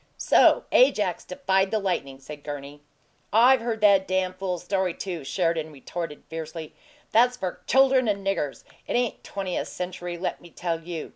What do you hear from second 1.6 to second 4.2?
the lightning," said Gurney. "I've heard that